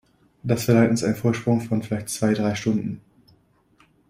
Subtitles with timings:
[0.41, 3.01] Das verleiht uns einen Vorsprung von vielleicht zwei, drei Stunden.